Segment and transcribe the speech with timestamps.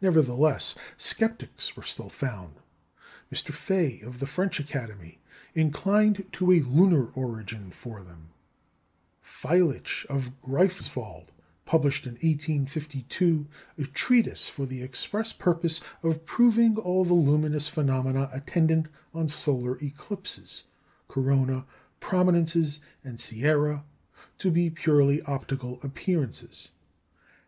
[0.00, 2.54] Nevertheless sceptics were still found.
[3.30, 3.36] M.
[3.52, 5.20] Faye, of the French Academy,
[5.54, 8.30] inclined to a lunar origin for them;
[9.22, 11.28] Feilitsch of Greifswald
[11.66, 13.46] published in 1852
[13.78, 19.76] a treatise for the express purpose of proving all the luminous phenomena attendant on solar
[19.76, 20.64] eclipses
[21.06, 21.64] corona,
[22.00, 23.84] prominences and "sierra"
[24.38, 26.72] to be purely optical appearances.